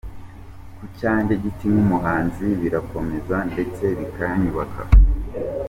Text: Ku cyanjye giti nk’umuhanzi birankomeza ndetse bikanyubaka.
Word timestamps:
Ku 0.77 0.85
cyanjye 0.97 1.33
giti 1.43 1.65
nk’umuhanzi 1.71 2.47
birankomeza 2.61 3.37
ndetse 3.51 3.83
bikanyubaka. 3.99 4.81